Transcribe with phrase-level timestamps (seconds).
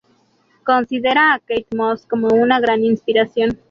[0.69, 3.59] Considera a Kate Moss como una gran inspiración.